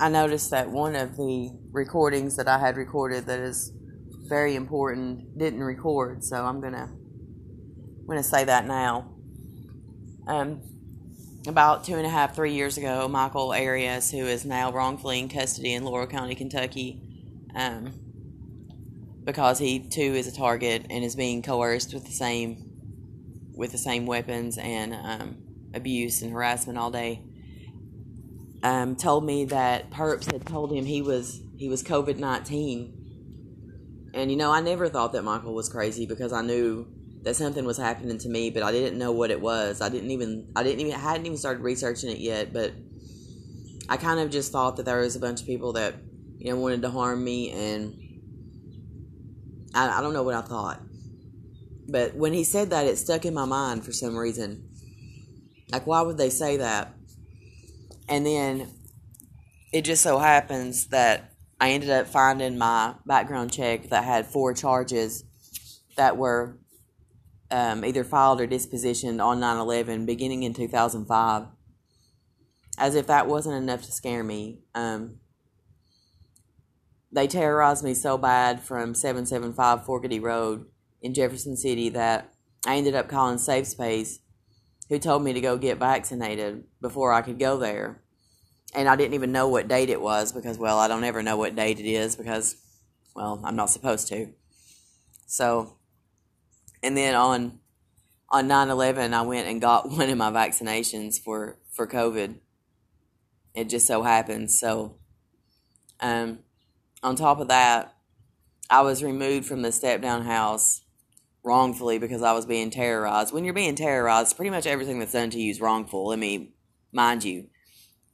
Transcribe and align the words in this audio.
I 0.00 0.08
noticed 0.08 0.50
that 0.50 0.70
one 0.70 0.94
of 0.94 1.16
the 1.16 1.50
recordings 1.72 2.36
that 2.36 2.46
I 2.46 2.58
had 2.58 2.76
recorded 2.76 3.26
that 3.26 3.40
is 3.40 3.72
very 4.28 4.54
important 4.54 5.36
didn't 5.36 5.62
record, 5.62 6.22
so 6.22 6.44
I'm 6.44 6.60
gonna 6.60 6.88
I'm 6.92 8.06
gonna 8.06 8.22
say 8.22 8.44
that 8.44 8.66
now. 8.66 9.14
Um, 10.28 10.62
about 11.48 11.84
two 11.84 11.96
and 11.96 12.06
a 12.06 12.10
half, 12.10 12.36
three 12.36 12.52
years 12.52 12.76
ago, 12.76 13.08
Michael 13.08 13.52
Arias, 13.52 14.10
who 14.10 14.26
is 14.26 14.44
now 14.44 14.70
wrongfully 14.70 15.18
in 15.18 15.28
custody 15.28 15.72
in 15.72 15.84
Laurel 15.84 16.06
County, 16.06 16.34
Kentucky, 16.34 17.00
um, 17.54 17.94
because 19.24 19.58
he 19.58 19.80
too 19.80 20.00
is 20.14 20.26
a 20.26 20.32
target 20.32 20.86
and 20.90 21.02
is 21.02 21.16
being 21.16 21.42
coerced 21.42 21.92
with 21.92 22.04
the 22.04 22.12
same 22.12 22.64
with 23.56 23.72
the 23.72 23.78
same 23.78 24.06
weapons 24.06 24.58
and 24.58 24.94
um, 24.94 25.38
abuse 25.74 26.22
and 26.22 26.32
harassment 26.32 26.78
all 26.78 26.92
day. 26.92 27.22
Um, 28.62 28.96
told 28.96 29.24
me 29.24 29.44
that 29.46 29.90
Perps 29.90 30.30
had 30.32 30.44
told 30.44 30.72
him 30.72 30.84
he 30.84 31.00
was 31.00 31.40
he 31.56 31.68
was 31.68 31.82
COVID 31.84 32.18
nineteen, 32.18 34.10
and 34.14 34.30
you 34.30 34.36
know 34.36 34.50
I 34.50 34.60
never 34.60 34.88
thought 34.88 35.12
that 35.12 35.22
Michael 35.22 35.54
was 35.54 35.68
crazy 35.68 36.06
because 36.06 36.32
I 36.32 36.42
knew 36.42 36.86
that 37.22 37.36
something 37.36 37.64
was 37.64 37.76
happening 37.76 38.18
to 38.18 38.28
me, 38.28 38.50
but 38.50 38.62
I 38.62 38.72
didn't 38.72 38.98
know 38.98 39.12
what 39.12 39.30
it 39.30 39.40
was. 39.40 39.80
I 39.80 39.88
didn't 39.88 40.10
even 40.10 40.50
I 40.56 40.62
didn't 40.62 40.80
even 40.80 40.94
I 40.94 40.98
hadn't 40.98 41.26
even 41.26 41.38
started 41.38 41.62
researching 41.62 42.10
it 42.10 42.18
yet, 42.18 42.52
but 42.52 42.72
I 43.88 43.96
kind 43.96 44.20
of 44.20 44.30
just 44.30 44.52
thought 44.52 44.76
that 44.76 44.84
there 44.84 44.98
was 44.98 45.16
a 45.16 45.20
bunch 45.20 45.40
of 45.40 45.46
people 45.46 45.72
that 45.74 45.94
you 46.38 46.50
know 46.50 46.58
wanted 46.58 46.82
to 46.82 46.90
harm 46.90 47.22
me, 47.22 47.50
and 47.52 47.96
I, 49.74 49.98
I 49.98 50.00
don't 50.00 50.12
know 50.12 50.22
what 50.22 50.34
I 50.34 50.42
thought. 50.42 50.80
But 51.88 52.14
when 52.14 52.34
he 52.34 52.44
said 52.44 52.70
that, 52.70 52.86
it 52.86 52.98
stuck 52.98 53.24
in 53.24 53.32
my 53.34 53.46
mind 53.46 53.84
for 53.84 53.92
some 53.92 54.16
reason. 54.16 54.68
Like, 55.70 55.86
why 55.86 56.02
would 56.02 56.18
they 56.18 56.30
say 56.30 56.58
that? 56.58 56.94
And 58.08 58.24
then 58.24 58.68
it 59.72 59.82
just 59.82 60.02
so 60.02 60.18
happens 60.18 60.86
that 60.88 61.32
I 61.60 61.70
ended 61.70 61.90
up 61.90 62.06
finding 62.06 62.56
my 62.56 62.94
background 63.04 63.52
check 63.52 63.90
that 63.90 64.04
had 64.04 64.26
four 64.26 64.54
charges 64.54 65.24
that 65.96 66.16
were 66.16 66.58
um, 67.50 67.84
either 67.84 68.04
filed 68.04 68.40
or 68.40 68.46
dispositioned 68.46 69.24
on 69.24 69.40
9 69.40 69.56
11 69.58 70.06
beginning 70.06 70.42
in 70.42 70.54
2005. 70.54 71.46
As 72.78 72.94
if 72.94 73.08
that 73.08 73.26
wasn't 73.26 73.56
enough 73.56 73.82
to 73.82 73.92
scare 73.92 74.22
me. 74.22 74.60
Um, 74.74 75.16
they 77.10 77.26
terrorized 77.26 77.82
me 77.82 77.94
so 77.94 78.16
bad 78.18 78.62
from 78.62 78.94
775 78.94 79.84
Forkedy 79.84 80.22
Road 80.22 80.66
in 81.02 81.14
Jefferson 81.14 81.56
City 81.56 81.88
that 81.88 82.32
I 82.66 82.76
ended 82.76 82.94
up 82.94 83.08
calling 83.08 83.38
Safe 83.38 83.66
Space, 83.66 84.20
who 84.88 84.98
told 84.98 85.22
me 85.22 85.32
to 85.32 85.40
go 85.40 85.56
get 85.56 85.78
vaccinated 85.78 86.64
before 86.80 87.12
I 87.12 87.22
could 87.22 87.38
go 87.38 87.58
there. 87.58 88.02
And 88.74 88.88
I 88.88 88.96
didn't 88.96 89.14
even 89.14 89.32
know 89.32 89.48
what 89.48 89.68
date 89.68 89.90
it 89.90 90.00
was 90.00 90.32
because, 90.32 90.58
well, 90.58 90.78
I 90.78 90.88
don't 90.88 91.04
ever 91.04 91.22
know 91.22 91.36
what 91.36 91.56
date 91.56 91.78
it 91.78 91.86
is 91.86 92.16
because, 92.16 92.56
well, 93.14 93.40
I'm 93.44 93.56
not 93.56 93.70
supposed 93.70 94.08
to. 94.08 94.28
So, 95.26 95.76
and 96.82 96.96
then 96.96 97.14
on 97.14 97.60
on 98.30 98.46
9/11, 98.46 99.14
I 99.14 99.22
went 99.22 99.48
and 99.48 99.60
got 99.60 99.88
one 99.90 100.10
of 100.10 100.18
my 100.18 100.30
vaccinations 100.30 101.18
for 101.18 101.58
for 101.72 101.86
COVID. 101.86 102.36
It 103.54 103.68
just 103.68 103.86
so 103.86 104.02
happened. 104.02 104.50
So, 104.50 104.96
um, 106.00 106.40
on 107.02 107.16
top 107.16 107.40
of 107.40 107.48
that, 107.48 107.94
I 108.70 108.82
was 108.82 109.02
removed 109.02 109.46
from 109.46 109.62
the 109.62 109.72
step 109.72 110.02
down 110.02 110.24
house 110.24 110.82
wrongfully 111.48 111.98
because 111.98 112.22
I 112.22 112.32
was 112.32 112.44
being 112.44 112.68
terrorized. 112.68 113.32
When 113.32 113.42
you're 113.42 113.54
being 113.54 113.74
terrorized, 113.74 114.36
pretty 114.36 114.50
much 114.50 114.66
everything 114.66 114.98
that's 114.98 115.12
done 115.12 115.30
to 115.30 115.40
you 115.40 115.50
is 115.50 115.62
wrongful. 115.62 116.10
I 116.10 116.16
mean, 116.16 116.52
mind 116.92 117.24
you, 117.24 117.48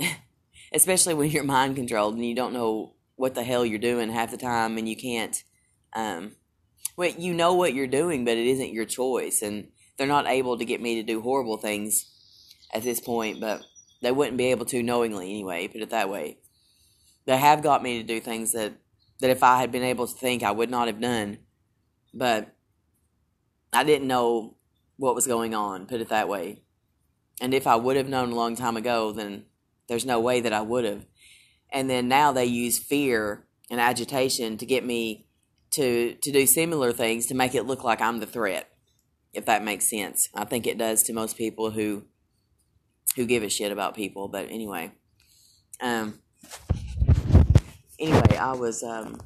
especially 0.72 1.12
when 1.12 1.30
you're 1.30 1.44
mind 1.44 1.76
controlled 1.76 2.14
and 2.14 2.24
you 2.24 2.34
don't 2.34 2.54
know 2.54 2.94
what 3.16 3.34
the 3.34 3.44
hell 3.44 3.66
you're 3.66 3.78
doing 3.78 4.10
half 4.10 4.30
the 4.30 4.38
time, 4.38 4.78
and 4.78 4.88
you 4.88 4.96
can't. 4.96 5.36
Um, 5.92 6.36
well, 6.96 7.10
you 7.18 7.34
know 7.34 7.52
what 7.52 7.74
you're 7.74 7.86
doing, 7.86 8.24
but 8.24 8.38
it 8.38 8.46
isn't 8.46 8.72
your 8.72 8.86
choice, 8.86 9.42
and 9.42 9.68
they're 9.98 10.06
not 10.06 10.26
able 10.26 10.56
to 10.56 10.64
get 10.64 10.80
me 10.80 10.94
to 10.94 11.02
do 11.02 11.20
horrible 11.20 11.58
things 11.58 12.06
at 12.72 12.82
this 12.82 12.98
point. 12.98 13.40
But 13.40 13.62
they 14.00 14.10
wouldn't 14.10 14.38
be 14.38 14.52
able 14.52 14.64
to 14.66 14.82
knowingly 14.82 15.28
anyway. 15.28 15.68
Put 15.68 15.82
it 15.82 15.90
that 15.90 16.08
way. 16.08 16.38
They 17.26 17.36
have 17.36 17.62
got 17.62 17.82
me 17.82 17.98
to 17.98 18.06
do 18.06 18.20
things 18.20 18.52
that 18.52 18.72
that 19.20 19.30
if 19.30 19.42
I 19.42 19.58
had 19.58 19.70
been 19.70 19.82
able 19.82 20.06
to 20.06 20.14
think, 20.14 20.42
I 20.42 20.50
would 20.50 20.70
not 20.70 20.86
have 20.86 21.00
done. 21.00 21.40
But 22.14 22.54
I 23.72 23.84
didn't 23.84 24.08
know 24.08 24.56
what 24.96 25.14
was 25.14 25.26
going 25.26 25.54
on, 25.54 25.86
put 25.86 26.00
it 26.00 26.08
that 26.08 26.28
way. 26.28 26.62
And 27.40 27.54
if 27.54 27.66
I 27.66 27.76
would 27.76 27.96
have 27.96 28.08
known 28.08 28.32
a 28.32 28.36
long 28.36 28.56
time 28.56 28.76
ago, 28.76 29.12
then 29.12 29.44
there's 29.88 30.06
no 30.06 30.20
way 30.20 30.40
that 30.40 30.52
I 30.52 30.60
would 30.60 30.84
have. 30.84 31.06
And 31.70 31.88
then 31.88 32.08
now 32.08 32.32
they 32.32 32.46
use 32.46 32.78
fear 32.78 33.46
and 33.70 33.80
agitation 33.80 34.56
to 34.58 34.66
get 34.66 34.84
me 34.84 35.26
to 35.70 36.14
to 36.14 36.32
do 36.32 36.46
similar 36.46 36.92
things 36.92 37.26
to 37.26 37.34
make 37.34 37.54
it 37.54 37.64
look 37.64 37.84
like 37.84 38.00
I'm 38.00 38.20
the 38.20 38.26
threat. 38.26 38.70
If 39.32 39.44
that 39.44 39.62
makes 39.62 39.88
sense. 39.88 40.28
I 40.34 40.44
think 40.44 40.66
it 40.66 40.78
does 40.78 41.02
to 41.04 41.12
most 41.12 41.36
people 41.36 41.70
who 41.70 42.04
who 43.16 43.26
give 43.26 43.42
a 43.42 43.48
shit 43.48 43.70
about 43.70 43.94
people, 43.94 44.28
but 44.28 44.50
anyway. 44.50 44.92
Um 45.80 46.20
anyway, 47.98 48.36
I 48.36 48.52
was 48.52 48.82
um 48.82 49.20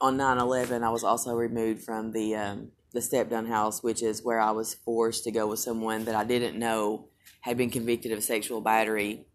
on 0.00 0.16
9/11 0.16 0.82
I 0.82 0.90
was 0.90 1.04
also 1.04 1.34
removed 1.34 1.82
from 1.82 2.12
the 2.12 2.36
um 2.36 2.70
the 2.92 3.02
step 3.02 3.30
down 3.30 3.46
house, 3.46 3.82
which 3.82 4.02
is 4.02 4.22
where 4.22 4.40
I 4.40 4.50
was 4.50 4.74
forced 4.74 5.24
to 5.24 5.30
go 5.30 5.46
with 5.46 5.58
someone 5.58 6.04
that 6.04 6.14
I 6.14 6.24
didn't 6.24 6.58
know 6.58 7.08
had 7.42 7.56
been 7.56 7.70
convicted 7.70 8.12
of 8.12 8.22
sexual 8.22 8.60
battery 8.60 9.26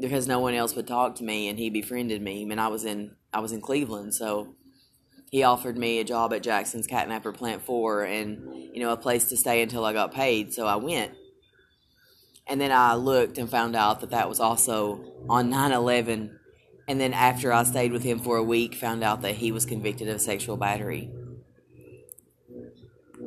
because 0.00 0.26
no 0.26 0.40
one 0.40 0.54
else 0.54 0.74
would 0.74 0.86
talk 0.86 1.16
to 1.16 1.24
me 1.24 1.48
and 1.48 1.58
he 1.58 1.70
befriended 1.70 2.20
me. 2.22 2.42
I 2.42 2.44
mean, 2.44 2.58
I 2.58 2.68
was 2.68 2.84
in 2.84 3.12
I 3.32 3.40
was 3.40 3.52
in 3.52 3.60
Cleveland, 3.60 4.14
so 4.14 4.54
he 5.30 5.42
offered 5.42 5.76
me 5.76 5.98
a 5.98 6.04
job 6.04 6.32
at 6.32 6.42
Jackson's 6.42 6.86
Catnapper 6.86 7.32
Plant 7.32 7.62
4 7.62 8.04
and 8.04 8.38
you 8.74 8.80
know 8.80 8.90
a 8.90 8.96
place 8.96 9.26
to 9.26 9.36
stay 9.36 9.62
until 9.62 9.84
I 9.84 9.92
got 9.92 10.14
paid, 10.14 10.52
so 10.52 10.66
I 10.66 10.76
went. 10.76 11.12
And 12.46 12.60
then 12.60 12.70
I 12.70 12.94
looked 12.94 13.38
and 13.38 13.50
found 13.50 13.74
out 13.74 14.00
that 14.00 14.10
that 14.10 14.28
was 14.28 14.40
also 14.40 15.12
on 15.28 15.50
9/11 15.50 16.38
and 16.88 17.00
then 17.00 17.12
after 17.12 17.52
I 17.52 17.64
stayed 17.64 17.92
with 17.92 18.04
him 18.04 18.20
for 18.20 18.36
a 18.36 18.42
week 18.42 18.74
found 18.74 19.02
out 19.02 19.22
that 19.22 19.34
he 19.34 19.50
was 19.50 19.66
convicted 19.66 20.08
of 20.08 20.20
sexual 20.20 20.56
battery. 20.56 21.10